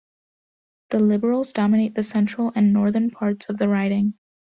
[0.89, 4.15] The Liberals dominate the central and northern parts of the riding.